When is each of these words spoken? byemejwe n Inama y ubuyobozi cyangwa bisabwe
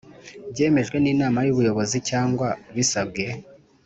byemejwe 0.51 0.97
n 0.99 1.05
Inama 1.13 1.39
y 1.45 1.51
ubuyobozi 1.53 1.97
cyangwa 2.09 2.47
bisabwe 2.75 3.23